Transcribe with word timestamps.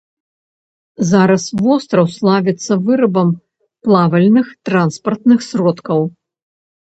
Зараз 1.09 1.43
востраў 1.65 2.07
славіцца 2.17 2.77
вырабам 2.87 3.29
плавальных 3.87 4.47
транспартных 4.69 5.39
сродкаў. 5.51 6.01